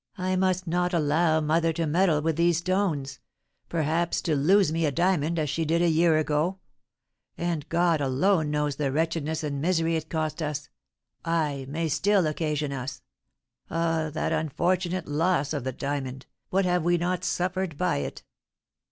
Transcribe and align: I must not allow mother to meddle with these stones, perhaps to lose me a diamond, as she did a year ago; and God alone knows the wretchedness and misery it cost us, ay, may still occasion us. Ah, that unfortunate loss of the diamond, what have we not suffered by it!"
I 0.17 0.35
must 0.35 0.65
not 0.65 0.95
allow 0.95 1.39
mother 1.41 1.71
to 1.73 1.85
meddle 1.85 2.23
with 2.23 2.35
these 2.35 2.57
stones, 2.57 3.19
perhaps 3.69 4.19
to 4.23 4.35
lose 4.35 4.71
me 4.71 4.83
a 4.87 4.91
diamond, 4.91 5.37
as 5.37 5.47
she 5.47 5.63
did 5.63 5.83
a 5.83 5.87
year 5.89 6.17
ago; 6.17 6.57
and 7.37 7.69
God 7.69 8.01
alone 8.01 8.49
knows 8.49 8.77
the 8.77 8.91
wretchedness 8.91 9.43
and 9.43 9.61
misery 9.61 9.95
it 9.95 10.09
cost 10.09 10.41
us, 10.41 10.69
ay, 11.23 11.67
may 11.69 11.87
still 11.87 12.25
occasion 12.25 12.73
us. 12.73 13.03
Ah, 13.69 14.09
that 14.11 14.33
unfortunate 14.33 15.07
loss 15.07 15.53
of 15.53 15.63
the 15.65 15.71
diamond, 15.71 16.25
what 16.49 16.65
have 16.65 16.81
we 16.81 16.97
not 16.97 17.23
suffered 17.23 17.77
by 17.77 17.97
it!" 17.97 18.23